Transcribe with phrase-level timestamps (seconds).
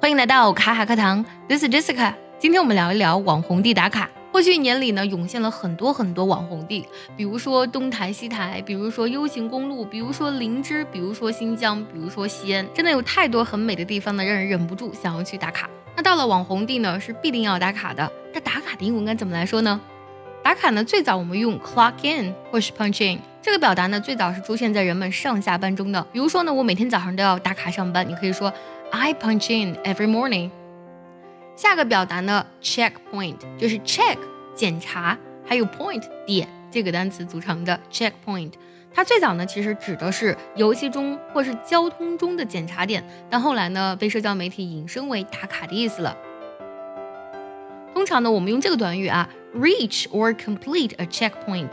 [0.00, 2.14] 欢迎来到卡卡课堂，This is Jessica。
[2.38, 4.08] 今天我们聊一聊网红地打卡。
[4.32, 6.86] 过去一年里呢，涌现了很多很多网红地，
[7.18, 15.68] 比如说东台西台，比如说 U 型公路，比如说灵芝，比如说新疆，比如说西安，真的有太多很美的地方呢，让人忍不住想要去打卡。
[15.94, 18.10] 那到了网红地呢，是必定要打卡的。
[18.32, 19.78] 那打卡的英文该怎么来说呢？
[20.42, 26.06] 打卡呢，最早我们用 clock in 或是 punch in 这个表达呢，最早是出现在人们上下班中的。
[26.12, 28.52] 比如说呢，我每天早上都要打卡上班，你可以说
[28.90, 30.50] I punch in every morning。
[31.56, 34.18] 下个表达呢，check point 就是 check
[34.54, 38.52] 检查，还有 point 点这个单词组成的 check point。
[38.92, 46.14] 它最早呢，其实指的是游戏中或是交通中的检查点，但后来呢，被社交媒体引申为打卡的意思了。
[47.94, 51.70] 通常呢，我们用这个短语啊，reach or complete a checkpoint，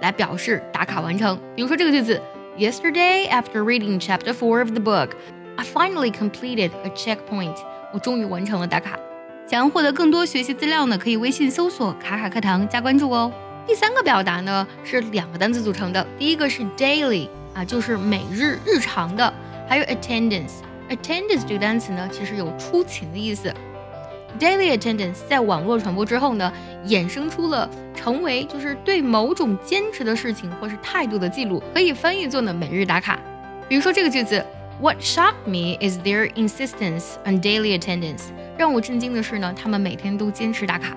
[0.00, 1.38] 来表示打卡完成。
[1.54, 2.20] 比如说这个句子
[2.58, 5.10] ：Yesterday, after reading chapter four of the book,
[5.56, 7.56] I finally completed a checkpoint。
[7.92, 8.98] 我终于完成了打卡。
[9.46, 13.32] 想要获得更多学习资料呢，可以微信搜索“卡卡课堂”加关注哦。
[13.66, 19.32] 第三个表达呢是两个单词组成的，第一个是 daily 啊，就是每日、日常的，
[19.68, 20.54] 还有 attendance。
[20.90, 23.52] attendance 这个单词呢，其实有出勤的意思。
[24.38, 26.52] Daily attendance 在网络传播之后呢，
[26.86, 33.18] 衍生出了成为就是对某种坚持的事情或是态度的记录，可以翻译作呢每日打卡。
[33.68, 34.44] 比如说这个句子
[34.80, 38.24] ，What shocked me is their insistence on daily attendance。
[38.56, 40.96] 让我震惊的是呢，他们每天都坚持打卡。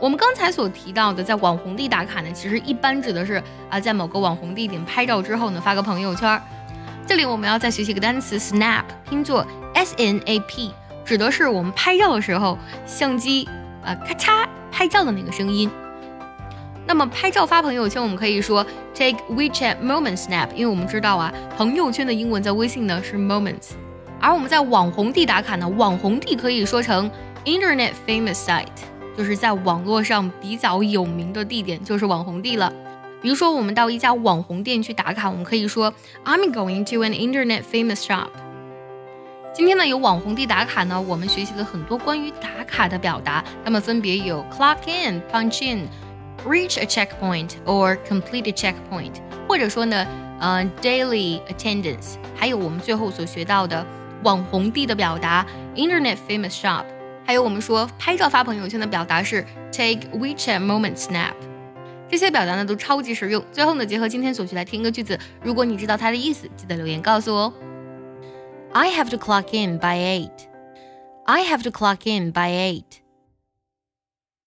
[0.00, 6.40] 我们刚才所提到的在网红地打卡呢，其实一般指的是啊，在某个网红地点拍照之后呢，发个朋友圈。
[7.06, 10.72] 这里我们要再学习一个单词 snap，拼作 s n a p，
[11.10, 13.44] 指的是我们拍照的时候相机
[13.84, 15.68] 啊咔嚓拍照的那个声音。
[16.86, 23.70] 那么拍照发朋友圈，我们可以说 take WeChat moment snap，因为我们知道啊，朋友圈的英文在微信呢是 moments。
[24.20, 27.10] 而我们在网红地打卡呢，网红地可以说成
[27.44, 28.66] internet famous site。
[29.18, 32.72] 就是在网络上比较有名的地点，就是网红地了。
[33.20, 35.92] 比如说，我们到一家网红店去打卡，我们可以说
[36.24, 38.28] I'm going to an internet famous shop。
[39.52, 45.88] 今天呢，有网红地打卡呢，我们学习了很多关于打卡的表达，它们分别有 clock in、punch in、
[46.46, 49.14] reach a checkpoint or complete a checkpoint，
[49.48, 50.06] 或者说呢，
[50.38, 53.84] 呃，daily attendance，还有我们最后所学到的
[54.22, 55.44] 网红地的表达
[55.74, 56.84] internet famous shop。
[57.26, 61.34] 还有我们说拍照发朋友圈的表达是 take WeChat moment snap，
[62.08, 63.44] 这些表达呢都超级实用。
[63.50, 67.52] 最后呢，结合今天所学来听一个句子，如果你知道它的意思，记得留言告诉我哦。
[68.72, 70.48] I have to clock in by eight.
[71.26, 73.02] I have to clock in by eight.